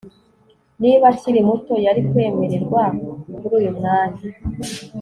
[0.81, 2.83] niba akiri muto, yari kwemererwa
[3.37, 4.21] kuri uyu mwanya